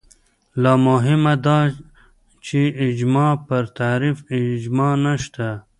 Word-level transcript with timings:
لا 0.61 0.73
مهمه 0.87 1.33
دا 1.45 1.59
چې 2.45 2.59
اجماع 2.87 3.33
پر 3.47 3.63
تعریف 3.79 4.17
اجماع 4.37 4.93
نشته 5.05 5.47